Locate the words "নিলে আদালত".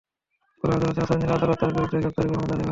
1.21-1.57